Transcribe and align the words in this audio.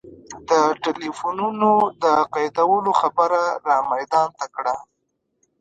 د 0.49 0.51
ټلفونونو 0.83 1.71
د 2.03 2.05
قیدولو 2.33 2.91
خبره 3.01 3.43
را 3.67 3.77
میدان 3.91 4.29
ته 4.39 4.45
کړه. 4.55 4.75